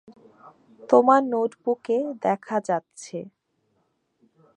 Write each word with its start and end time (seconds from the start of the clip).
তোমার 0.89 1.21
নোটবুকে 1.23 1.97
দেখা 2.23 2.57
যাচ্ছে। 2.61 3.17